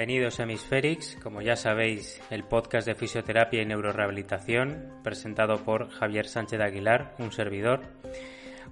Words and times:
Bienvenidos 0.00 0.40
a 0.40 0.44
Hemisferix, 0.44 1.18
como 1.22 1.42
ya 1.42 1.56
sabéis, 1.56 2.22
el 2.30 2.44
podcast 2.44 2.86
de 2.86 2.94
fisioterapia 2.94 3.60
y 3.60 3.66
neurorehabilitación, 3.66 4.88
presentado 5.04 5.58
por 5.58 5.90
Javier 5.90 6.26
Sánchez 6.26 6.58
Aguilar, 6.58 7.14
un 7.18 7.32
servidor. 7.32 7.82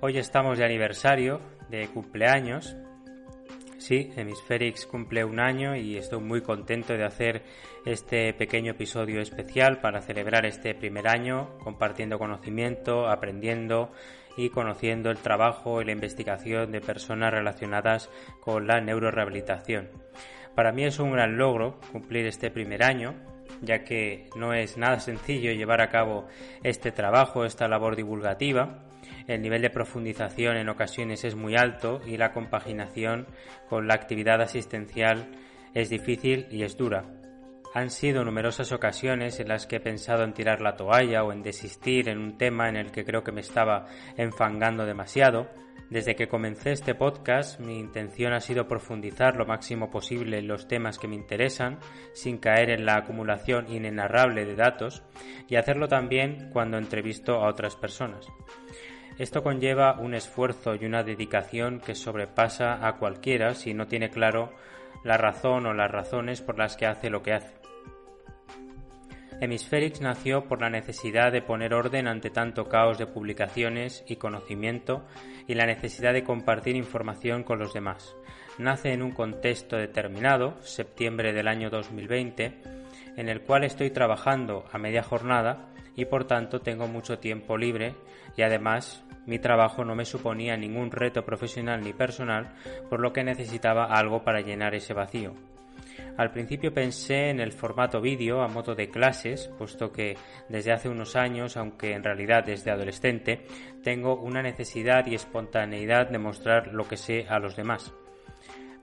Hoy 0.00 0.16
estamos 0.16 0.56
de 0.56 0.64
aniversario, 0.64 1.42
de 1.68 1.86
cumpleaños. 1.88 2.74
Sí, 3.76 4.10
Hemisferix 4.16 4.86
cumple 4.86 5.22
un 5.22 5.38
año 5.38 5.76
y 5.76 5.98
estoy 5.98 6.20
muy 6.20 6.40
contento 6.40 6.94
de 6.94 7.04
hacer 7.04 7.42
este 7.84 8.32
pequeño 8.32 8.70
episodio 8.70 9.20
especial 9.20 9.82
para 9.82 10.00
celebrar 10.00 10.46
este 10.46 10.74
primer 10.74 11.08
año, 11.08 11.58
compartiendo 11.58 12.18
conocimiento, 12.18 13.06
aprendiendo 13.06 13.92
y 14.38 14.48
conociendo 14.48 15.10
el 15.10 15.18
trabajo 15.18 15.82
y 15.82 15.84
la 15.84 15.92
investigación 15.92 16.72
de 16.72 16.80
personas 16.80 17.34
relacionadas 17.34 18.08
con 18.40 18.66
la 18.66 18.80
neurorehabilitación. 18.80 19.90
Para 20.58 20.72
mí 20.72 20.82
es 20.82 20.98
un 20.98 21.12
gran 21.12 21.38
logro 21.38 21.78
cumplir 21.92 22.26
este 22.26 22.50
primer 22.50 22.82
año, 22.82 23.14
ya 23.62 23.84
que 23.84 24.28
no 24.34 24.54
es 24.54 24.76
nada 24.76 24.98
sencillo 24.98 25.52
llevar 25.52 25.80
a 25.80 25.88
cabo 25.88 26.26
este 26.64 26.90
trabajo, 26.90 27.44
esta 27.44 27.68
labor 27.68 27.94
divulgativa. 27.94 28.82
El 29.28 29.40
nivel 29.40 29.62
de 29.62 29.70
profundización 29.70 30.56
en 30.56 30.68
ocasiones 30.68 31.22
es 31.22 31.36
muy 31.36 31.54
alto 31.54 32.00
y 32.04 32.16
la 32.16 32.32
compaginación 32.32 33.28
con 33.68 33.86
la 33.86 33.94
actividad 33.94 34.42
asistencial 34.42 35.30
es 35.74 35.90
difícil 35.90 36.48
y 36.50 36.64
es 36.64 36.76
dura. 36.76 37.04
Han 37.72 37.90
sido 37.90 38.24
numerosas 38.24 38.72
ocasiones 38.72 39.38
en 39.38 39.46
las 39.46 39.68
que 39.68 39.76
he 39.76 39.80
pensado 39.80 40.24
en 40.24 40.32
tirar 40.32 40.60
la 40.60 40.74
toalla 40.74 41.22
o 41.22 41.30
en 41.30 41.44
desistir 41.44 42.08
en 42.08 42.18
un 42.18 42.36
tema 42.36 42.68
en 42.68 42.74
el 42.74 42.90
que 42.90 43.04
creo 43.04 43.22
que 43.22 43.30
me 43.30 43.42
estaba 43.42 43.86
enfangando 44.16 44.84
demasiado, 44.86 45.46
desde 45.90 46.14
que 46.16 46.28
comencé 46.28 46.72
este 46.72 46.94
podcast, 46.94 47.60
mi 47.60 47.78
intención 47.78 48.34
ha 48.34 48.40
sido 48.40 48.68
profundizar 48.68 49.36
lo 49.36 49.46
máximo 49.46 49.90
posible 49.90 50.38
en 50.38 50.48
los 50.48 50.68
temas 50.68 50.98
que 50.98 51.08
me 51.08 51.14
interesan, 51.14 51.78
sin 52.12 52.38
caer 52.38 52.70
en 52.70 52.84
la 52.84 52.96
acumulación 52.96 53.72
inenarrable 53.72 54.44
de 54.44 54.54
datos, 54.54 55.02
y 55.48 55.56
hacerlo 55.56 55.88
también 55.88 56.50
cuando 56.52 56.76
entrevisto 56.76 57.36
a 57.36 57.48
otras 57.48 57.74
personas. 57.74 58.26
Esto 59.18 59.42
conlleva 59.42 59.98
un 59.98 60.14
esfuerzo 60.14 60.74
y 60.74 60.84
una 60.84 61.02
dedicación 61.02 61.80
que 61.80 61.94
sobrepasa 61.94 62.86
a 62.86 62.98
cualquiera 62.98 63.54
si 63.54 63.74
no 63.74 63.86
tiene 63.86 64.10
claro 64.10 64.52
la 65.04 65.16
razón 65.16 65.66
o 65.66 65.74
las 65.74 65.90
razones 65.90 66.40
por 66.42 66.58
las 66.58 66.76
que 66.76 66.86
hace 66.86 67.10
lo 67.10 67.22
que 67.22 67.32
hace. 67.32 67.57
Hemisferix 69.40 70.00
nació 70.00 70.48
por 70.48 70.60
la 70.60 70.68
necesidad 70.68 71.30
de 71.30 71.42
poner 71.42 71.72
orden 71.72 72.08
ante 72.08 72.30
tanto 72.30 72.68
caos 72.68 72.98
de 72.98 73.06
publicaciones 73.06 74.04
y 74.08 74.16
conocimiento 74.16 75.04
y 75.46 75.54
la 75.54 75.64
necesidad 75.64 76.12
de 76.12 76.24
compartir 76.24 76.74
información 76.74 77.44
con 77.44 77.60
los 77.60 77.72
demás. 77.72 78.16
Nace 78.58 78.92
en 78.92 79.02
un 79.02 79.12
contexto 79.12 79.76
determinado, 79.76 80.60
septiembre 80.62 81.32
del 81.32 81.46
año 81.46 81.70
2020, 81.70 82.62
en 83.16 83.28
el 83.28 83.42
cual 83.42 83.62
estoy 83.62 83.90
trabajando 83.90 84.64
a 84.72 84.78
media 84.78 85.04
jornada 85.04 85.68
y 85.94 86.04
por 86.04 86.26
tanto 86.26 86.60
tengo 86.60 86.88
mucho 86.88 87.20
tiempo 87.20 87.56
libre 87.56 87.94
y 88.36 88.42
además 88.42 89.04
mi 89.26 89.38
trabajo 89.38 89.84
no 89.84 89.94
me 89.94 90.04
suponía 90.04 90.56
ningún 90.56 90.90
reto 90.90 91.24
profesional 91.24 91.82
ni 91.82 91.92
personal, 91.92 92.54
por 92.88 92.98
lo 92.98 93.12
que 93.12 93.22
necesitaba 93.22 93.84
algo 93.84 94.24
para 94.24 94.40
llenar 94.40 94.74
ese 94.74 94.94
vacío. 94.94 95.34
Al 96.18 96.32
principio 96.32 96.74
pensé 96.74 97.30
en 97.30 97.38
el 97.38 97.52
formato 97.52 98.00
vídeo 98.00 98.42
a 98.42 98.48
modo 98.48 98.74
de 98.74 98.90
clases, 98.90 99.48
puesto 99.56 99.92
que 99.92 100.16
desde 100.48 100.72
hace 100.72 100.88
unos 100.88 101.14
años, 101.14 101.56
aunque 101.56 101.92
en 101.92 102.02
realidad 102.02 102.42
desde 102.42 102.72
adolescente, 102.72 103.46
tengo 103.84 104.20
una 104.20 104.42
necesidad 104.42 105.06
y 105.06 105.14
espontaneidad 105.14 106.10
de 106.10 106.18
mostrar 106.18 106.74
lo 106.74 106.88
que 106.88 106.96
sé 106.96 107.26
a 107.28 107.38
los 107.38 107.54
demás. 107.54 107.94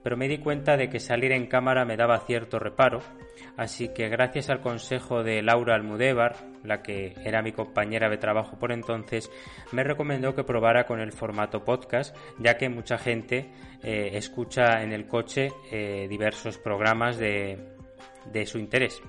Pero 0.06 0.16
me 0.16 0.28
di 0.28 0.38
cuenta 0.38 0.76
de 0.76 0.88
que 0.88 1.00
salir 1.00 1.32
en 1.32 1.48
cámara 1.48 1.84
me 1.84 1.96
daba 1.96 2.20
cierto 2.20 2.60
reparo, 2.60 3.00
así 3.56 3.88
que 3.88 4.08
gracias 4.08 4.50
al 4.50 4.60
consejo 4.60 5.24
de 5.24 5.42
Laura 5.42 5.74
Almudévar, 5.74 6.36
la 6.62 6.80
que 6.80 7.14
era 7.24 7.42
mi 7.42 7.50
compañera 7.50 8.08
de 8.08 8.16
trabajo 8.16 8.56
por 8.56 8.70
entonces, 8.70 9.28
me 9.72 9.82
recomendó 9.82 10.32
que 10.36 10.44
probara 10.44 10.86
con 10.86 11.00
el 11.00 11.10
formato 11.10 11.64
podcast, 11.64 12.16
ya 12.38 12.56
que 12.56 12.68
mucha 12.68 12.98
gente 12.98 13.50
eh, 13.82 14.10
escucha 14.12 14.80
en 14.84 14.92
el 14.92 15.08
coche 15.08 15.48
eh, 15.72 16.06
diversos 16.08 16.56
programas 16.56 17.18
de, 17.18 17.58
de 18.32 18.46
su 18.46 18.58
interés. 18.58 19.02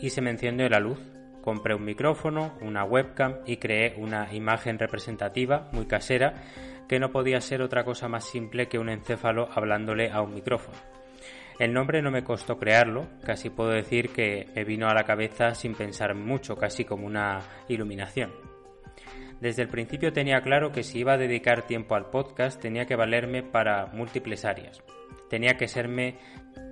Y 0.00 0.10
se 0.10 0.22
me 0.22 0.30
encendió 0.30 0.68
la 0.68 0.80
luz. 0.80 0.98
Compré 1.40 1.76
un 1.76 1.84
micrófono, 1.84 2.58
una 2.60 2.82
webcam 2.82 3.36
y 3.46 3.58
creé 3.58 3.94
una 3.96 4.34
imagen 4.34 4.80
representativa 4.80 5.68
muy 5.70 5.86
casera 5.86 6.34
que 6.88 6.98
no 6.98 7.10
podía 7.10 7.40
ser 7.40 7.62
otra 7.62 7.84
cosa 7.84 8.08
más 8.08 8.24
simple 8.24 8.68
que 8.68 8.78
un 8.78 8.88
encéfalo 8.88 9.48
hablándole 9.52 10.10
a 10.10 10.22
un 10.22 10.34
micrófono. 10.34 10.78
El 11.58 11.72
nombre 11.72 12.02
no 12.02 12.10
me 12.10 12.22
costó 12.22 12.58
crearlo, 12.58 13.06
casi 13.24 13.48
puedo 13.48 13.70
decir 13.70 14.10
que 14.10 14.46
me 14.54 14.64
vino 14.64 14.88
a 14.88 14.94
la 14.94 15.04
cabeza 15.04 15.54
sin 15.54 15.74
pensar 15.74 16.14
mucho, 16.14 16.56
casi 16.56 16.84
como 16.84 17.06
una 17.06 17.40
iluminación. 17.68 18.30
Desde 19.40 19.62
el 19.62 19.68
principio 19.68 20.12
tenía 20.12 20.40
claro 20.42 20.72
que 20.72 20.82
si 20.82 20.98
iba 21.00 21.14
a 21.14 21.18
dedicar 21.18 21.66
tiempo 21.66 21.94
al 21.94 22.10
podcast 22.10 22.60
tenía 22.60 22.86
que 22.86 22.96
valerme 22.96 23.42
para 23.42 23.86
múltiples 23.86 24.44
áreas. 24.44 24.82
Tenía 25.30 25.56
que 25.56 25.68
serme 25.68 26.16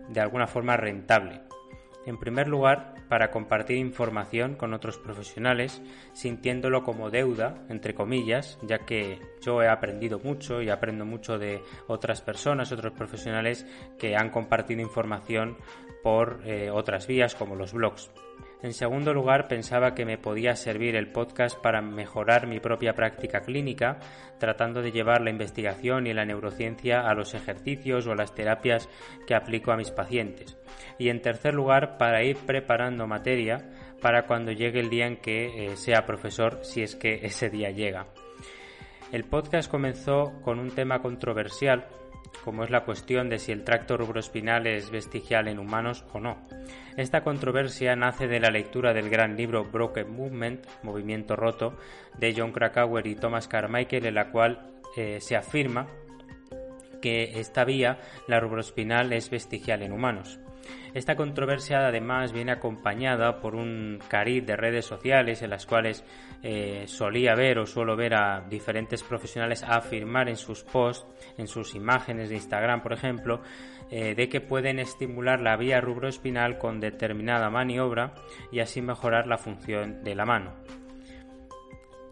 de 0.08 0.20
alguna 0.20 0.46
forma 0.46 0.76
rentable. 0.76 1.40
En 2.06 2.18
primer 2.18 2.48
lugar, 2.48 2.94
para 3.08 3.30
compartir 3.30 3.78
información 3.78 4.56
con 4.56 4.74
otros 4.74 4.98
profesionales, 4.98 5.82
sintiéndolo 6.12 6.82
como 6.82 7.10
deuda, 7.10 7.64
entre 7.68 7.94
comillas, 7.94 8.58
ya 8.62 8.80
que 8.80 9.20
yo 9.40 9.62
he 9.62 9.68
aprendido 9.68 10.18
mucho 10.18 10.60
y 10.60 10.68
aprendo 10.68 11.04
mucho 11.04 11.38
de 11.38 11.62
otras 11.86 12.20
personas, 12.20 12.72
otros 12.72 12.92
profesionales 12.92 13.66
que 13.98 14.16
han 14.16 14.30
compartido 14.30 14.82
información 14.82 15.56
por 16.02 16.42
eh, 16.44 16.70
otras 16.70 17.06
vías 17.06 17.34
como 17.34 17.56
los 17.56 17.72
blogs. 17.72 18.10
En 18.64 18.72
segundo 18.72 19.12
lugar, 19.12 19.46
pensaba 19.46 19.94
que 19.94 20.06
me 20.06 20.16
podía 20.16 20.56
servir 20.56 20.96
el 20.96 21.12
podcast 21.12 21.60
para 21.60 21.82
mejorar 21.82 22.46
mi 22.46 22.60
propia 22.60 22.94
práctica 22.94 23.40
clínica, 23.40 23.98
tratando 24.38 24.80
de 24.80 24.90
llevar 24.90 25.20
la 25.20 25.28
investigación 25.28 26.06
y 26.06 26.14
la 26.14 26.24
neurociencia 26.24 27.02
a 27.02 27.12
los 27.12 27.34
ejercicios 27.34 28.06
o 28.06 28.14
las 28.14 28.34
terapias 28.34 28.88
que 29.26 29.34
aplico 29.34 29.70
a 29.70 29.76
mis 29.76 29.90
pacientes. 29.90 30.56
Y 30.98 31.10
en 31.10 31.20
tercer 31.20 31.52
lugar, 31.52 31.98
para 31.98 32.24
ir 32.24 32.38
preparando 32.38 33.06
materia 33.06 33.68
para 34.00 34.26
cuando 34.26 34.50
llegue 34.50 34.80
el 34.80 34.88
día 34.88 35.08
en 35.08 35.18
que 35.18 35.66
eh, 35.66 35.76
sea 35.76 36.06
profesor, 36.06 36.60
si 36.62 36.82
es 36.82 36.96
que 36.96 37.20
ese 37.22 37.50
día 37.50 37.68
llega. 37.70 38.06
El 39.12 39.24
podcast 39.24 39.70
comenzó 39.70 40.40
con 40.42 40.58
un 40.58 40.70
tema 40.70 41.02
controversial 41.02 41.86
como 42.42 42.64
es 42.64 42.70
la 42.70 42.84
cuestión 42.84 43.28
de 43.28 43.38
si 43.38 43.52
el 43.52 43.64
tracto 43.64 43.96
rubroespinal 43.96 44.66
es 44.66 44.90
vestigial 44.90 45.48
en 45.48 45.58
humanos 45.58 46.04
o 46.12 46.20
no. 46.20 46.38
Esta 46.96 47.22
controversia 47.22 47.96
nace 47.96 48.26
de 48.26 48.40
la 48.40 48.50
lectura 48.50 48.92
del 48.92 49.10
gran 49.10 49.36
libro 49.36 49.64
Broken 49.64 50.10
Movement, 50.10 50.66
Movimiento 50.82 51.36
Roto, 51.36 51.76
de 52.18 52.34
John 52.36 52.52
Krakauer 52.52 53.06
y 53.06 53.16
Thomas 53.16 53.48
Carmichael, 53.48 54.06
en 54.06 54.14
la 54.14 54.30
cual 54.30 54.70
eh, 54.96 55.18
se 55.20 55.36
afirma 55.36 55.88
que 57.02 57.38
esta 57.38 57.64
vía, 57.64 57.98
la 58.28 58.40
rubroespinal, 58.40 59.12
es 59.12 59.28
vestigial 59.28 59.82
en 59.82 59.92
humanos. 59.92 60.38
Esta 60.94 61.16
controversia 61.16 61.86
además 61.86 62.32
viene 62.32 62.52
acompañada 62.52 63.40
por 63.40 63.54
un 63.54 63.98
cariz 64.08 64.46
de 64.46 64.56
redes 64.56 64.84
sociales 64.84 65.42
en 65.42 65.50
las 65.50 65.66
cuales 65.66 66.04
eh, 66.42 66.84
solía 66.86 67.34
ver 67.34 67.58
o 67.58 67.66
suelo 67.66 67.96
ver 67.96 68.14
a 68.14 68.44
diferentes 68.48 69.02
profesionales 69.02 69.62
afirmar 69.62 70.28
en 70.28 70.36
sus 70.36 70.62
posts, 70.62 71.06
en 71.36 71.48
sus 71.48 71.74
imágenes 71.74 72.28
de 72.28 72.36
Instagram, 72.36 72.82
por 72.82 72.92
ejemplo, 72.92 73.40
eh, 73.90 74.14
de 74.14 74.28
que 74.28 74.40
pueden 74.40 74.78
estimular 74.78 75.40
la 75.40 75.56
vía 75.56 75.80
rubroespinal 75.80 76.58
con 76.58 76.80
determinada 76.80 77.50
maniobra 77.50 78.14
y 78.50 78.60
así 78.60 78.80
mejorar 78.80 79.26
la 79.26 79.38
función 79.38 80.02
de 80.04 80.14
la 80.14 80.24
mano. 80.24 80.52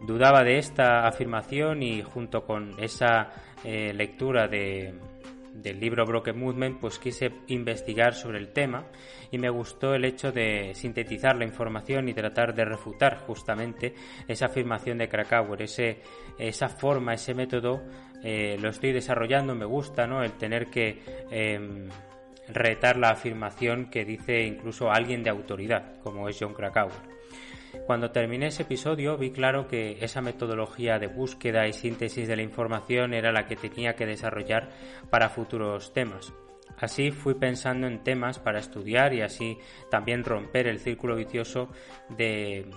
Dudaba 0.01 0.43
de 0.43 0.57
esta 0.57 1.07
afirmación 1.07 1.81
y 1.81 2.01
junto 2.01 2.45
con 2.45 2.77
esa 2.77 3.31
eh, 3.63 3.93
lectura 3.93 4.47
de, 4.47 4.93
del 5.53 5.79
libro 5.79 6.05
Broken 6.05 6.37
Movement, 6.37 6.79
pues 6.79 6.99
quise 6.99 7.31
investigar 7.47 8.13
sobre 8.13 8.39
el 8.39 8.49
tema 8.49 8.87
y 9.31 9.37
me 9.37 9.49
gustó 9.49 9.93
el 9.93 10.05
hecho 10.05 10.31
de 10.31 10.73
sintetizar 10.73 11.35
la 11.35 11.45
información 11.45 12.09
y 12.09 12.13
tratar 12.13 12.53
de 12.53 12.65
refutar 12.65 13.19
justamente 13.19 13.93
esa 14.27 14.47
afirmación 14.47 14.97
de 14.97 15.07
Krakauer, 15.07 15.61
ese, 15.61 16.01
esa 16.37 16.69
forma, 16.69 17.13
ese 17.13 17.33
método, 17.33 17.83
eh, 18.23 18.57
lo 18.59 18.69
estoy 18.69 18.91
desarrollando, 18.91 19.55
me 19.55 19.65
gusta, 19.65 20.07
¿no? 20.07 20.23
El 20.23 20.33
tener 20.33 20.67
que 20.67 21.01
em, 21.29 21.89
retar 22.47 22.97
la 22.97 23.11
afirmación 23.11 23.89
que 23.89 24.05
dice 24.05 24.43
incluso 24.43 24.91
alguien 24.91 25.23
de 25.23 25.29
autoridad, 25.29 25.99
como 26.01 26.27
es 26.29 26.37
John 26.39 26.53
Krakauer. 26.53 27.13
Cuando 27.85 28.11
terminé 28.11 28.47
ese 28.47 28.63
episodio 28.63 29.17
vi 29.17 29.31
claro 29.31 29.67
que 29.67 29.97
esa 30.03 30.21
metodología 30.21 30.99
de 30.99 31.07
búsqueda 31.07 31.67
y 31.67 31.73
síntesis 31.73 32.27
de 32.27 32.35
la 32.35 32.43
información 32.43 33.13
era 33.13 33.31
la 33.31 33.45
que 33.45 33.55
tenía 33.55 33.95
que 33.95 34.05
desarrollar 34.05 34.69
para 35.09 35.29
futuros 35.29 35.93
temas. 35.93 36.33
Así 36.77 37.11
fui 37.11 37.35
pensando 37.35 37.87
en 37.87 38.03
temas 38.03 38.39
para 38.39 38.59
estudiar 38.59 39.13
y 39.13 39.21
así 39.21 39.57
también 39.91 40.23
romper 40.23 40.67
el 40.67 40.79
círculo 40.79 41.15
vicioso 41.15 41.69
de 42.09 42.69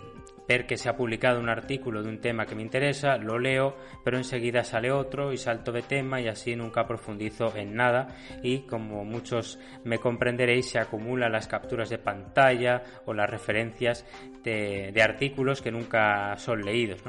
ver 0.48 0.66
que 0.66 0.76
se 0.76 0.88
ha 0.88 0.96
publicado 0.96 1.40
un 1.40 1.48
artículo 1.48 2.02
de 2.02 2.08
un 2.08 2.20
tema 2.20 2.46
que 2.46 2.54
me 2.54 2.62
interesa, 2.62 3.16
lo 3.16 3.38
leo, 3.38 3.76
pero 4.04 4.16
enseguida 4.16 4.64
sale 4.64 4.93
otro 4.93 5.32
y 5.32 5.37
salto 5.37 5.72
de 5.72 5.82
tema 5.82 6.20
y 6.20 6.28
así 6.28 6.54
nunca 6.54 6.87
profundizo 6.87 7.54
en 7.56 7.75
nada 7.75 8.16
y 8.43 8.60
como 8.60 9.04
muchos 9.04 9.58
me 9.84 9.98
comprenderéis 9.98 10.70
se 10.70 10.78
acumulan 10.78 11.32
las 11.32 11.48
capturas 11.48 11.90
de 11.90 11.98
pantalla 11.98 12.82
o 13.06 13.12
las 13.12 13.28
referencias 13.28 14.06
de, 14.43 14.93
artículos 15.02 15.62
que 15.62 15.70
nunca 15.70 16.37
son 16.37 16.62
leídos. 16.62 17.02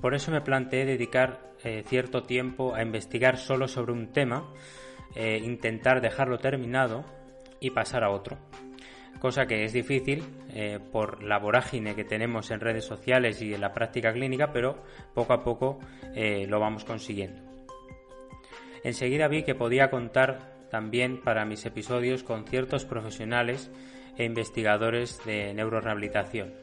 Por 0.00 0.14
eso 0.14 0.30
me 0.30 0.40
planteé 0.40 0.84
dedicar 0.84 1.52
eh, 1.64 1.84
cierto 1.86 2.24
tiempo 2.24 2.74
a 2.74 2.82
investigar 2.82 3.38
solo 3.38 3.68
sobre 3.68 3.92
un 3.92 4.12
tema, 4.12 4.52
eh, 5.14 5.38
intentar 5.42 6.00
dejarlo 6.00 6.38
terminado 6.38 7.04
y 7.60 7.70
pasar 7.70 8.02
a 8.02 8.10
otro 8.10 8.36
cosa 9.18 9.46
que 9.46 9.64
es 9.64 9.72
difícil 9.72 10.24
eh, 10.50 10.78
por 10.90 11.22
la 11.22 11.38
vorágine 11.38 11.94
que 11.94 12.04
tenemos 12.04 12.50
en 12.50 12.60
redes 12.60 12.84
sociales 12.84 13.40
y 13.42 13.54
en 13.54 13.60
la 13.60 13.72
práctica 13.72 14.12
clínica, 14.12 14.52
pero 14.52 14.82
poco 15.14 15.32
a 15.32 15.42
poco 15.42 15.78
eh, 16.14 16.46
lo 16.48 16.60
vamos 16.60 16.84
consiguiendo. 16.84 17.40
Enseguida 18.84 19.28
vi 19.28 19.44
que 19.44 19.54
podía 19.54 19.90
contar 19.90 20.52
también 20.70 21.20
para 21.20 21.44
mis 21.44 21.64
episodios 21.66 22.24
con 22.24 22.46
ciertos 22.46 22.84
profesionales 22.84 23.70
e 24.16 24.24
investigadores 24.24 25.24
de 25.24 25.54
neurorehabilitación 25.54 26.54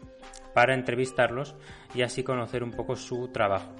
para 0.53 0.73
entrevistarlos 0.73 1.55
y 1.93 2.01
así 2.01 2.23
conocer 2.23 2.63
un 2.63 2.71
poco 2.71 2.95
su 2.95 3.29
trabajo. 3.29 3.73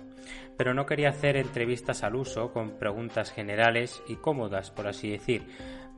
Pero 0.57 0.74
no 0.74 0.86
quería 0.86 1.10
hacer 1.10 1.38
entrevistas 1.38 2.04
al 2.04 2.16
uso 2.16 2.51
con 2.51 2.77
preguntas 2.77 3.31
generales 3.31 4.01
y 4.07 4.16
cómodas, 4.18 4.71
por 4.71 4.88
así 4.88 5.10
decir, 5.10 5.48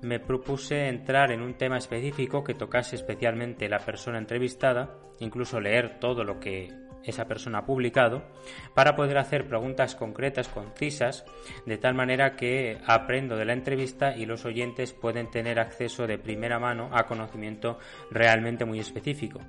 me 0.02 0.20
propuse 0.20 0.88
entrar 0.88 1.32
en 1.32 1.42
un 1.42 1.56
tema 1.56 1.78
específico 1.78 2.44
que 2.44 2.54
tocase 2.54 2.96
especialmente 2.96 3.70
la 3.70 3.80
persona 3.80 4.18
entrevistada, 4.18 4.98
incluso 5.20 5.60
leer 5.60 6.00
todo 6.00 6.24
lo 6.24 6.40
que 6.40 6.72
esa 7.04 7.28
persona 7.28 7.60
ha 7.60 7.66
publicado, 7.66 8.24
para 8.74 8.96
poder 8.96 9.18
hacer 9.18 9.48
preguntas 9.48 9.96
concretas, 9.96 10.48
concisas, 10.48 11.26
de 11.66 11.78
tal 11.78 11.96
manera 11.96 12.36
que 12.36 12.78
aprendo 12.86 13.36
de 13.36 13.46
la 13.46 13.54
entrevista 13.54 14.16
y 14.16 14.26
los 14.26 14.46
oyentes 14.46 14.94
pueden 14.94 15.30
tener 15.32 15.60
acceso 15.60 16.08
de 16.08 16.18
primera 16.18 16.60
mano 16.60 16.90
a 16.94 17.06
conocimiento 17.06 17.80
realmente 18.12 18.66
muy 18.66 18.80
específico. 18.80 19.40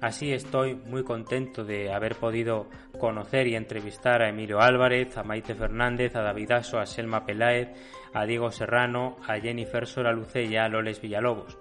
Así 0.00 0.32
estoy 0.32 0.74
muy 0.74 1.04
contento 1.04 1.62
de 1.62 1.92
haber 1.92 2.16
podido 2.16 2.68
conocer 2.98 3.46
y 3.46 3.54
entrevistar 3.54 4.22
a 4.22 4.30
Emilio 4.30 4.60
Álvarez, 4.60 5.18
a 5.18 5.22
Maite 5.22 5.54
Fernández, 5.54 6.16
a 6.16 6.22
David 6.22 6.52
Aso, 6.52 6.78
a 6.78 6.86
Selma 6.86 7.26
Peláez, 7.26 7.68
a 8.14 8.24
Diego 8.24 8.50
Serrano, 8.50 9.18
a 9.26 9.38
Jennifer 9.38 9.86
Soraluce 9.86 10.44
y 10.44 10.56
a 10.56 10.68
Loles 10.68 11.02
Villalobos. 11.02 11.58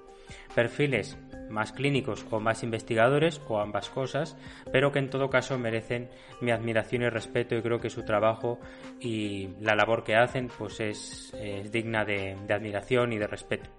Perfiles 0.56 1.18
más 1.50 1.74
clínicos 1.74 2.26
o 2.30 2.40
más 2.40 2.64
investigadores 2.64 3.42
o 3.48 3.60
ambas 3.60 3.90
cosas, 3.90 4.38
pero 4.72 4.92
que 4.92 5.00
en 5.00 5.10
todo 5.10 5.30
caso 5.30 5.58
merecen 5.58 6.10
mi 6.40 6.52
admiración 6.52 7.02
y 7.02 7.10
respeto 7.10 7.56
y 7.56 7.62
creo 7.62 7.80
que 7.80 7.90
su 7.90 8.04
trabajo 8.04 8.60
y 9.02 9.50
la 9.60 9.76
labor 9.76 10.04
que 10.04 10.16
hacen 10.16 10.50
pues 10.58 10.80
es, 10.80 11.36
digna 11.72 12.06
de 12.06 12.38
admiración 12.50 13.12
y 13.12 13.18
de 13.18 13.28
respeto. 13.28 13.70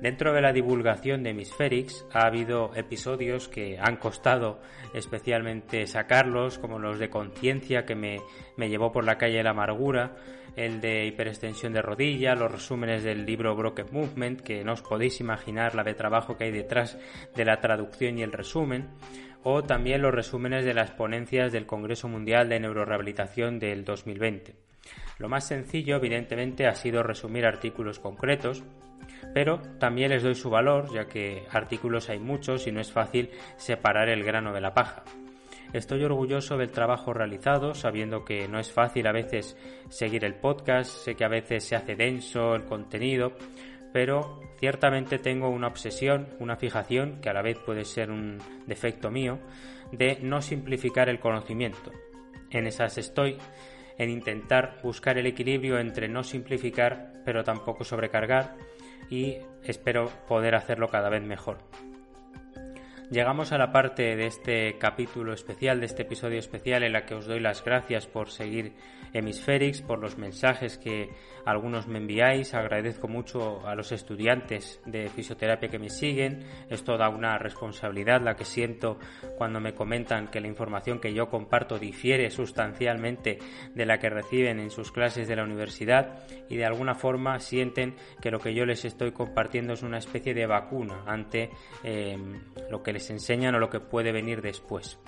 Dentro 0.00 0.32
de 0.32 0.40
la 0.40 0.52
divulgación 0.52 1.24
de 1.24 1.30
Hemisferix 1.30 2.06
ha 2.12 2.26
habido 2.26 2.70
episodios 2.76 3.48
que 3.48 3.78
han 3.80 3.96
costado 3.96 4.60
especialmente 4.94 5.88
sacarlos, 5.88 6.58
como 6.58 6.78
los 6.78 7.00
de 7.00 7.10
conciencia 7.10 7.84
que 7.84 7.96
me, 7.96 8.20
me, 8.56 8.68
llevó 8.68 8.92
por 8.92 9.04
la 9.04 9.18
calle 9.18 9.38
de 9.38 9.42
la 9.42 9.50
amargura, 9.50 10.14
el 10.54 10.80
de 10.80 11.06
hiperextensión 11.06 11.72
de 11.72 11.82
rodilla, 11.82 12.36
los 12.36 12.52
resúmenes 12.52 13.02
del 13.02 13.26
libro 13.26 13.56
Broken 13.56 13.86
Movement, 13.90 14.40
que 14.40 14.62
no 14.62 14.74
os 14.74 14.82
podéis 14.82 15.20
imaginar 15.20 15.74
la 15.74 15.82
de 15.82 15.94
trabajo 15.94 16.36
que 16.36 16.44
hay 16.44 16.52
detrás 16.52 16.96
de 17.34 17.44
la 17.44 17.60
traducción 17.60 18.18
y 18.18 18.22
el 18.22 18.32
resumen, 18.32 18.90
o 19.42 19.64
también 19.64 20.02
los 20.02 20.14
resúmenes 20.14 20.64
de 20.64 20.74
las 20.74 20.92
ponencias 20.92 21.50
del 21.52 21.66
Congreso 21.66 22.06
Mundial 22.06 22.48
de 22.48 22.60
Neurorehabilitación 22.60 23.58
del 23.58 23.84
2020. 23.84 24.54
Lo 25.18 25.28
más 25.28 25.48
sencillo, 25.48 25.96
evidentemente, 25.96 26.68
ha 26.68 26.74
sido 26.74 27.02
resumir 27.02 27.46
artículos 27.46 27.98
concretos, 27.98 28.62
pero 29.34 29.60
también 29.78 30.10
les 30.10 30.22
doy 30.22 30.34
su 30.34 30.50
valor, 30.50 30.92
ya 30.92 31.06
que 31.06 31.44
artículos 31.50 32.08
hay 32.08 32.18
muchos 32.18 32.66
y 32.66 32.72
no 32.72 32.80
es 32.80 32.92
fácil 32.92 33.30
separar 33.56 34.08
el 34.08 34.24
grano 34.24 34.52
de 34.52 34.60
la 34.60 34.74
paja. 34.74 35.04
Estoy 35.72 36.02
orgulloso 36.02 36.56
del 36.56 36.70
trabajo 36.70 37.12
realizado, 37.12 37.74
sabiendo 37.74 38.24
que 38.24 38.48
no 38.48 38.58
es 38.58 38.72
fácil 38.72 39.06
a 39.06 39.12
veces 39.12 39.56
seguir 39.90 40.24
el 40.24 40.34
podcast, 40.34 40.90
sé 40.90 41.14
que 41.14 41.24
a 41.24 41.28
veces 41.28 41.64
se 41.64 41.76
hace 41.76 41.94
denso 41.94 42.54
el 42.54 42.64
contenido, 42.64 43.32
pero 43.92 44.40
ciertamente 44.58 45.18
tengo 45.18 45.50
una 45.50 45.66
obsesión, 45.66 46.28
una 46.38 46.56
fijación, 46.56 47.20
que 47.20 47.28
a 47.28 47.34
la 47.34 47.42
vez 47.42 47.58
puede 47.58 47.84
ser 47.84 48.10
un 48.10 48.38
defecto 48.66 49.10
mío, 49.10 49.38
de 49.92 50.18
no 50.22 50.40
simplificar 50.40 51.10
el 51.10 51.20
conocimiento. 51.20 51.92
En 52.50 52.66
esas 52.66 52.96
estoy, 52.96 53.36
en 53.98 54.08
intentar 54.08 54.78
buscar 54.82 55.18
el 55.18 55.26
equilibrio 55.26 55.78
entre 55.78 56.08
no 56.08 56.22
simplificar, 56.22 57.12
pero 57.26 57.44
tampoco 57.44 57.84
sobrecargar, 57.84 58.56
y 59.10 59.38
espero 59.64 60.10
poder 60.26 60.54
hacerlo 60.54 60.88
cada 60.88 61.08
vez 61.08 61.22
mejor. 61.22 61.58
Llegamos 63.10 63.52
a 63.52 63.58
la 63.58 63.72
parte 63.72 64.16
de 64.16 64.26
este 64.26 64.76
capítulo 64.76 65.32
especial, 65.32 65.80
de 65.80 65.86
este 65.86 66.02
episodio 66.02 66.38
especial, 66.38 66.82
en 66.82 66.92
la 66.92 67.06
que 67.06 67.14
os 67.14 67.24
doy 67.24 67.40
las 67.40 67.64
gracias 67.64 68.06
por 68.06 68.28
seguir 68.28 68.74
Hemisferix, 69.14 69.80
por 69.80 69.98
los 69.98 70.18
mensajes 70.18 70.76
que 70.76 71.08
algunos 71.46 71.86
me 71.88 71.96
enviáis. 71.96 72.52
Agradezco 72.52 73.08
mucho 73.08 73.66
a 73.66 73.74
los 73.74 73.92
estudiantes 73.92 74.82
de 74.84 75.08
fisioterapia 75.08 75.70
que 75.70 75.78
me 75.78 75.88
siguen. 75.88 76.44
Es 76.68 76.84
toda 76.84 77.08
una 77.08 77.38
responsabilidad 77.38 78.20
la 78.20 78.36
que 78.36 78.44
siento 78.44 78.98
cuando 79.38 79.58
me 79.58 79.72
comentan 79.72 80.28
que 80.28 80.42
la 80.42 80.48
información 80.48 81.00
que 81.00 81.14
yo 81.14 81.30
comparto 81.30 81.78
difiere 81.78 82.30
sustancialmente 82.30 83.38
de 83.74 83.86
la 83.86 83.96
que 83.96 84.10
reciben 84.10 84.60
en 84.60 84.70
sus 84.70 84.92
clases 84.92 85.26
de 85.26 85.36
la 85.36 85.44
universidad 85.44 86.26
y 86.50 86.56
de 86.56 86.66
alguna 86.66 86.94
forma 86.94 87.40
sienten 87.40 87.94
que 88.20 88.30
lo 88.30 88.38
que 88.38 88.52
yo 88.52 88.66
les 88.66 88.84
estoy 88.84 89.12
compartiendo 89.12 89.72
es 89.72 89.82
una 89.82 89.96
especie 89.96 90.34
de 90.34 90.46
vacuna 90.46 91.04
ante 91.06 91.48
eh, 91.82 92.18
lo 92.68 92.82
que 92.82 92.92
les 92.92 92.97
enseñan 93.10 93.54
o 93.54 93.58
lo 93.58 93.70
que 93.70 93.80
puede 93.80 94.12
venir 94.12 94.42
después. 94.42 94.98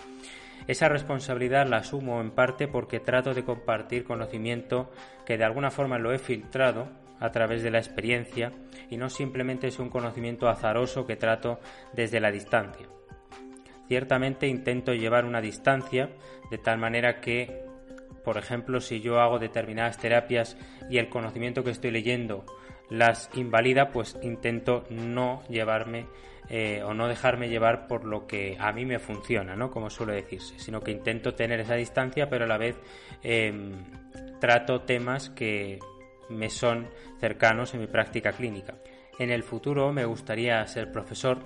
Esa 0.67 0.89
responsabilidad 0.89 1.67
la 1.67 1.79
asumo 1.79 2.21
en 2.21 2.31
parte 2.31 2.69
porque 2.69 3.01
trato 3.01 3.35
de 3.35 3.45
compartir 3.45 4.05
conocimiento 4.05 4.91
que 5.27 5.39
de 5.39 5.45
alguna 5.45 5.71
forma 5.71 5.99
lo 5.99 6.13
he 6.13 6.19
filtrado 6.19 6.89
a 7.19 7.31
través 7.33 7.63
de 7.63 7.71
la 7.71 7.79
experiencia 7.79 8.53
y 8.89 8.97
no 8.97 9.11
simplemente 9.11 9.69
es 9.69 9.79
un 9.79 9.91
conocimiento 9.91 10.49
azaroso 10.49 11.07
que 11.07 11.17
trato 11.17 11.61
desde 11.93 12.21
la 12.21 12.31
distancia. 12.31 12.87
Ciertamente 13.89 14.47
intento 14.47 14.94
llevar 14.94 15.25
una 15.25 15.41
distancia 15.41 16.11
de 16.51 16.59
tal 16.59 16.79
manera 16.79 17.20
que, 17.20 17.65
por 18.25 18.39
ejemplo, 18.39 18.81
si 18.81 19.01
yo 19.01 19.20
hago 19.20 19.39
determinadas 19.39 19.99
terapias 19.99 20.56
y 20.89 20.99
el 20.99 21.09
conocimiento 21.09 21.65
que 21.65 21.70
estoy 21.70 21.91
leyendo 21.91 22.44
las 22.91 23.31
invalida, 23.35 23.91
pues 23.91 24.19
intento 24.23 24.85
no 24.91 25.43
llevarme 25.49 26.06
eh, 26.49 26.82
o 26.82 26.94
no 26.94 27.06
dejarme 27.06 27.49
llevar 27.49 27.87
por 27.87 28.05
lo 28.05 28.27
que 28.27 28.56
a 28.59 28.73
mí 28.73 28.85
me 28.85 28.99
funciona, 28.99 29.55
¿no? 29.55 29.70
Como 29.70 29.89
suele 29.89 30.15
decirse, 30.15 30.59
sino 30.59 30.81
que 30.81 30.91
intento 30.91 31.35
tener 31.35 31.61
esa 31.61 31.77
distancia, 31.77 32.29
pero 32.29 32.44
a 32.44 32.49
la 32.49 32.59
vez 32.59 32.77
em, 33.23 33.85
trato 34.41 34.81
temas 34.81 35.31
que 35.31 35.79
me 36.29 36.51
son 36.51 36.89
cercanos 37.20 37.73
en 37.75 37.81
mi 37.81 37.87
práctica 37.87 38.32
clínica. 38.32 38.75
En 39.19 39.31
el 39.31 39.44
futuro 39.44 39.93
me 39.93 40.05
gustaría 40.05 40.67
ser 40.67 40.91
profesor 40.91 41.39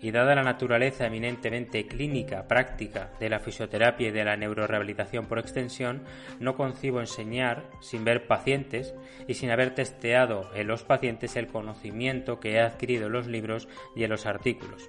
y 0.00 0.10
dada 0.10 0.34
la 0.34 0.42
naturaleza 0.42 1.06
eminentemente 1.06 1.86
clínica, 1.86 2.46
práctica 2.46 3.10
de 3.18 3.30
la 3.30 3.40
fisioterapia 3.40 4.08
y 4.08 4.12
de 4.12 4.24
la 4.24 4.36
neurorehabilitación 4.36 5.26
por 5.26 5.38
extensión, 5.38 6.04
no 6.38 6.54
concibo 6.54 7.00
enseñar 7.00 7.64
sin 7.80 8.04
ver 8.04 8.26
pacientes 8.26 8.94
y 9.26 9.34
sin 9.34 9.50
haber 9.50 9.74
testeado 9.74 10.50
en 10.54 10.66
los 10.66 10.84
pacientes 10.84 11.36
el 11.36 11.46
conocimiento 11.46 12.40
que 12.40 12.52
he 12.52 12.60
adquirido 12.60 13.06
en 13.06 13.12
los 13.12 13.26
libros 13.26 13.68
y 13.94 14.04
en 14.04 14.10
los 14.10 14.26
artículos. 14.26 14.88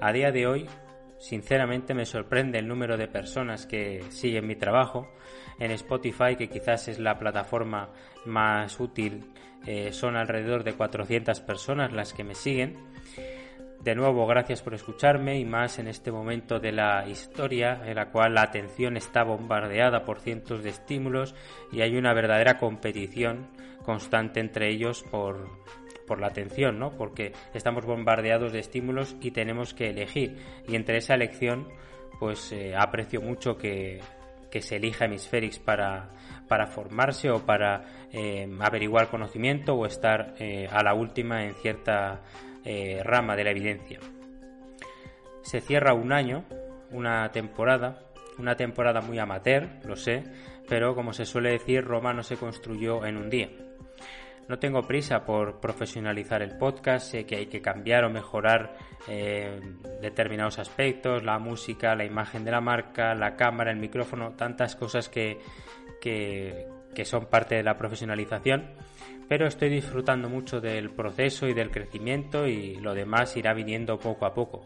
A 0.00 0.12
día 0.12 0.32
de 0.32 0.46
hoy, 0.46 0.66
sinceramente 1.18 1.94
me 1.94 2.04
sorprende 2.04 2.58
el 2.58 2.68
número 2.68 2.96
de 2.96 3.08
personas 3.08 3.66
que 3.66 4.02
siguen 4.10 4.46
mi 4.46 4.56
trabajo. 4.56 5.08
En 5.58 5.70
Spotify, 5.70 6.36
que 6.36 6.48
quizás 6.48 6.88
es 6.88 6.98
la 6.98 7.18
plataforma 7.18 7.90
más 8.26 8.78
útil, 8.78 9.24
eh, 9.66 9.92
son 9.92 10.16
alrededor 10.16 10.64
de 10.64 10.74
400 10.74 11.40
personas 11.40 11.92
las 11.92 12.12
que 12.12 12.24
me 12.24 12.34
siguen 12.34 12.76
de 13.80 13.94
nuevo, 13.94 14.26
gracias 14.26 14.62
por 14.62 14.74
escucharme 14.74 15.38
y 15.38 15.44
más 15.44 15.78
en 15.78 15.86
este 15.86 16.10
momento 16.10 16.58
de 16.58 16.72
la 16.72 17.06
historia 17.08 17.82
en 17.84 17.94
la 17.94 18.10
cual 18.10 18.34
la 18.34 18.42
atención 18.42 18.96
está 18.96 19.22
bombardeada 19.22 20.04
por 20.04 20.18
cientos 20.18 20.62
de 20.64 20.70
estímulos 20.70 21.34
y 21.70 21.82
hay 21.82 21.96
una 21.96 22.12
verdadera 22.12 22.58
competición 22.58 23.46
constante 23.84 24.40
entre 24.40 24.70
ellos 24.70 25.04
por, 25.10 25.48
la 26.18 26.26
atención, 26.26 26.78
¿no? 26.78 26.90
Porque 26.90 27.32
estamos 27.54 27.86
bombardeados 27.86 28.52
de 28.52 28.58
estímulos 28.58 29.16
y 29.20 29.30
tenemos 29.30 29.74
que 29.74 29.90
elegir. 29.90 30.36
Y 30.66 30.74
entre 30.74 30.98
esa 30.98 31.14
elección, 31.14 31.68
pues 32.18 32.52
eh, 32.52 32.74
aprecio 32.76 33.20
mucho 33.20 33.56
que, 33.56 34.00
se 34.58 34.76
elija 34.76 35.04
Hemisferix 35.04 35.58
para, 35.58 36.08
para 36.48 36.66
formarse 36.66 37.30
o 37.30 37.44
para 37.44 37.84
eh, 38.10 38.48
averiguar 38.60 39.10
conocimiento 39.10 39.74
o 39.74 39.84
estar 39.84 40.34
eh, 40.38 40.66
a 40.70 40.82
la 40.82 40.94
última 40.94 41.44
en 41.44 41.54
cierta 41.56 42.22
eh, 42.68 43.00
rama 43.04 43.36
de 43.36 43.44
la 43.44 43.52
evidencia. 43.52 44.00
Se 45.42 45.60
cierra 45.60 45.94
un 45.94 46.12
año, 46.12 46.44
una 46.90 47.30
temporada, 47.30 48.02
una 48.38 48.56
temporada 48.56 49.00
muy 49.00 49.20
amateur, 49.20 49.68
lo 49.84 49.94
sé, 49.94 50.24
pero 50.68 50.96
como 50.96 51.12
se 51.12 51.24
suele 51.24 51.50
decir, 51.50 51.84
Roma 51.84 52.12
no 52.12 52.24
se 52.24 52.36
construyó 52.36 53.06
en 53.06 53.18
un 53.18 53.30
día. 53.30 53.50
No 54.48 54.58
tengo 54.58 54.82
prisa 54.82 55.24
por 55.24 55.60
profesionalizar 55.60 56.42
el 56.42 56.58
podcast, 56.58 57.12
sé 57.12 57.24
que 57.24 57.36
hay 57.36 57.46
que 57.46 57.62
cambiar 57.62 58.04
o 58.04 58.10
mejorar 58.10 58.76
eh, 59.06 59.60
determinados 60.02 60.58
aspectos, 60.58 61.22
la 61.22 61.38
música, 61.38 61.94
la 61.94 62.04
imagen 62.04 62.44
de 62.44 62.50
la 62.50 62.60
marca, 62.60 63.14
la 63.14 63.36
cámara, 63.36 63.70
el 63.70 63.78
micrófono, 63.78 64.32
tantas 64.32 64.74
cosas 64.74 65.08
que, 65.08 65.38
que, 66.00 66.66
que 66.96 67.04
son 67.04 67.26
parte 67.26 67.54
de 67.54 67.62
la 67.62 67.76
profesionalización, 67.76 68.70
pero 69.28 69.46
estoy 69.46 69.68
disfrutando 69.68 70.28
mucho 70.28 70.60
del 70.60 70.90
proceso 70.90 71.48
y 71.48 71.54
del 71.54 71.70
crecimiento 71.70 72.46
y 72.46 72.76
lo 72.76 72.94
demás 72.94 73.36
irá 73.36 73.54
viniendo 73.54 73.98
poco 73.98 74.26
a 74.26 74.34
poco. 74.34 74.64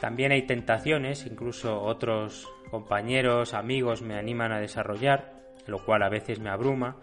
También 0.00 0.32
hay 0.32 0.42
tentaciones, 0.42 1.24
incluso 1.26 1.80
otros 1.80 2.48
compañeros, 2.70 3.54
amigos 3.54 4.02
me 4.02 4.18
animan 4.18 4.52
a 4.52 4.60
desarrollar, 4.60 5.32
lo 5.66 5.84
cual 5.84 6.02
a 6.02 6.08
veces 6.08 6.40
me 6.40 6.50
abruma. 6.50 6.96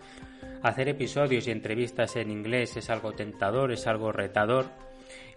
Hacer 0.62 0.90
episodios 0.90 1.48
y 1.48 1.52
entrevistas 1.52 2.16
en 2.18 2.30
inglés 2.30 2.76
es 2.78 2.90
algo 2.90 3.14
tentador, 3.14 3.72
es 3.72 3.88
algo 3.88 4.12
retador. 4.12 4.66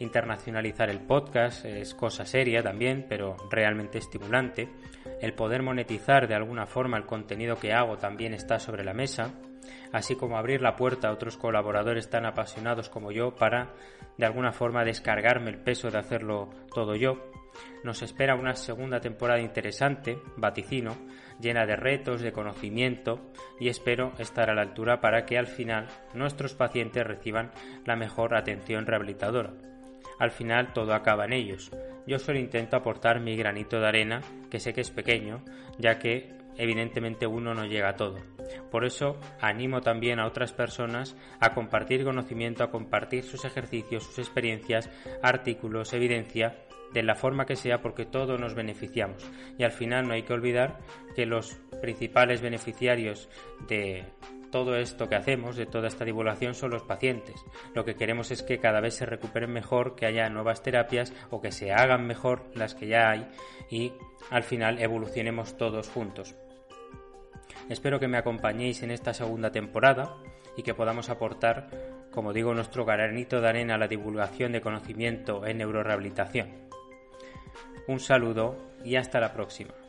Internacionalizar 0.00 0.90
el 0.90 1.00
podcast 1.00 1.64
es 1.64 1.94
cosa 1.94 2.26
seria 2.26 2.62
también, 2.62 3.06
pero 3.08 3.36
realmente 3.50 3.98
estimulante. 3.98 4.68
El 5.20 5.32
poder 5.34 5.62
monetizar 5.62 6.26
de 6.26 6.34
alguna 6.34 6.66
forma 6.66 6.98
el 6.98 7.06
contenido 7.06 7.56
que 7.56 7.72
hago 7.72 7.96
también 7.96 8.34
está 8.34 8.58
sobre 8.58 8.84
la 8.84 8.92
mesa, 8.92 9.32
así 9.94 10.16
como 10.16 10.36
abrir 10.36 10.60
la 10.60 10.74
puerta 10.74 11.08
a 11.08 11.12
otros 11.12 11.36
colaboradores 11.36 12.10
tan 12.10 12.26
apasionados 12.26 12.88
como 12.88 13.12
yo 13.12 13.36
para 13.36 13.74
de 14.18 14.26
alguna 14.26 14.50
forma 14.50 14.84
descargarme 14.84 15.50
el 15.50 15.58
peso 15.58 15.88
de 15.88 15.98
hacerlo 15.98 16.50
todo 16.74 16.96
yo. 16.96 17.30
Nos 17.84 18.02
espera 18.02 18.34
una 18.34 18.56
segunda 18.56 19.00
temporada 19.00 19.40
interesante, 19.40 20.18
vaticino, 20.36 20.96
llena 21.38 21.64
de 21.64 21.76
retos, 21.76 22.22
de 22.22 22.32
conocimiento 22.32 23.30
y 23.60 23.68
espero 23.68 24.12
estar 24.18 24.50
a 24.50 24.54
la 24.54 24.62
altura 24.62 25.00
para 25.00 25.24
que 25.24 25.38
al 25.38 25.46
final 25.46 25.86
nuestros 26.12 26.54
pacientes 26.54 27.06
reciban 27.06 27.52
la 27.86 27.94
mejor 27.94 28.34
atención 28.34 28.86
rehabilitadora. 28.86 29.52
Al 30.18 30.32
final 30.32 30.72
todo 30.72 30.92
acaba 30.92 31.24
en 31.26 31.34
ellos. 31.34 31.70
Yo 32.04 32.18
solo 32.18 32.40
intento 32.40 32.76
aportar 32.76 33.20
mi 33.20 33.36
granito 33.36 33.78
de 33.78 33.86
arena, 33.86 34.22
que 34.50 34.58
sé 34.58 34.72
que 34.74 34.80
es 34.80 34.90
pequeño, 34.90 35.44
ya 35.78 36.00
que 36.00 36.43
evidentemente 36.56 37.26
uno 37.26 37.54
no 37.54 37.64
llega 37.66 37.90
a 37.90 37.96
todo. 37.96 38.18
Por 38.70 38.84
eso 38.84 39.18
animo 39.40 39.80
también 39.80 40.18
a 40.18 40.26
otras 40.26 40.52
personas 40.52 41.16
a 41.40 41.54
compartir 41.54 42.04
conocimiento, 42.04 42.64
a 42.64 42.70
compartir 42.70 43.24
sus 43.24 43.44
ejercicios, 43.44 44.04
sus 44.04 44.18
experiencias, 44.18 44.90
artículos, 45.22 45.92
evidencia 45.92 46.56
de 46.92 47.02
la 47.02 47.16
forma 47.16 47.44
que 47.44 47.56
sea 47.56 47.82
porque 47.82 48.06
todos 48.06 48.38
nos 48.40 48.54
beneficiamos. 48.54 49.28
Y 49.58 49.64
al 49.64 49.72
final 49.72 50.06
no 50.06 50.14
hay 50.14 50.22
que 50.22 50.32
olvidar 50.32 50.78
que 51.16 51.26
los 51.26 51.56
principales 51.82 52.40
beneficiarios 52.40 53.28
de 53.68 54.04
todo 54.50 54.76
esto 54.76 55.08
que 55.08 55.16
hacemos, 55.16 55.56
de 55.56 55.66
toda 55.66 55.88
esta 55.88 56.04
divulgación, 56.04 56.54
son 56.54 56.70
los 56.70 56.84
pacientes. 56.84 57.34
Lo 57.74 57.84
que 57.84 57.96
queremos 57.96 58.30
es 58.30 58.44
que 58.44 58.60
cada 58.60 58.80
vez 58.80 58.94
se 58.94 59.04
recuperen 59.04 59.52
mejor, 59.52 59.96
que 59.96 60.06
haya 60.06 60.30
nuevas 60.30 60.62
terapias 60.62 61.12
o 61.30 61.40
que 61.40 61.50
se 61.50 61.72
hagan 61.72 62.06
mejor 62.06 62.44
las 62.54 62.76
que 62.76 62.86
ya 62.86 63.10
hay 63.10 63.26
y 63.68 63.92
al 64.30 64.44
final 64.44 64.80
evolucionemos 64.80 65.58
todos 65.58 65.88
juntos. 65.88 66.36
Espero 67.68 67.98
que 67.98 68.08
me 68.08 68.18
acompañéis 68.18 68.82
en 68.82 68.90
esta 68.90 69.14
segunda 69.14 69.50
temporada 69.50 70.16
y 70.56 70.62
que 70.62 70.74
podamos 70.74 71.08
aportar, 71.08 71.68
como 72.10 72.32
digo, 72.32 72.54
nuestro 72.54 72.84
granito 72.84 73.40
de 73.40 73.48
arena 73.48 73.74
a 73.74 73.78
la 73.78 73.88
divulgación 73.88 74.52
de 74.52 74.60
conocimiento 74.60 75.46
en 75.46 75.58
neurorehabilitación. 75.58 76.50
Un 77.88 78.00
saludo 78.00 78.56
y 78.84 78.96
hasta 78.96 79.20
la 79.20 79.32
próxima. 79.32 79.83